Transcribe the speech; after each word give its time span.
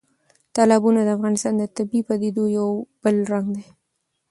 تالابونه 0.55 0.99
د 1.03 1.09
افغانستان 1.17 1.53
د 1.57 1.63
طبیعي 1.77 2.05
پدیدو 2.09 2.43
یو 2.57 2.69
بل 3.01 3.15
رنګ 3.31 3.47
دی. 3.55 3.65